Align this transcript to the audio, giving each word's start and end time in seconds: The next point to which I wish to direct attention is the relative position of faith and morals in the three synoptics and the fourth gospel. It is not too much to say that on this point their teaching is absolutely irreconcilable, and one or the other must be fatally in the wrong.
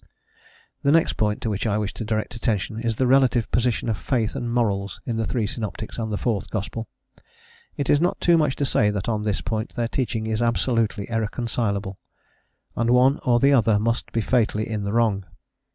The 0.81 0.91
next 0.91 1.13
point 1.13 1.41
to 1.41 1.49
which 1.51 1.67
I 1.67 1.77
wish 1.77 1.93
to 1.93 2.03
direct 2.03 2.33
attention 2.33 2.79
is 2.79 2.95
the 2.95 3.05
relative 3.05 3.51
position 3.51 3.87
of 3.87 3.99
faith 3.99 4.35
and 4.35 4.51
morals 4.51 4.99
in 5.05 5.17
the 5.17 5.27
three 5.27 5.45
synoptics 5.45 5.99
and 5.99 6.11
the 6.11 6.17
fourth 6.17 6.49
gospel. 6.49 6.87
It 7.77 7.87
is 7.87 8.01
not 8.01 8.19
too 8.19 8.35
much 8.35 8.55
to 8.55 8.65
say 8.65 8.89
that 8.89 9.07
on 9.07 9.21
this 9.21 9.41
point 9.41 9.75
their 9.75 9.87
teaching 9.87 10.25
is 10.25 10.41
absolutely 10.41 11.07
irreconcilable, 11.07 11.99
and 12.75 12.89
one 12.89 13.19
or 13.19 13.39
the 13.39 13.53
other 13.53 13.77
must 13.77 14.11
be 14.11 14.21
fatally 14.21 14.67
in 14.67 14.85
the 14.85 14.91
wrong. 14.91 15.23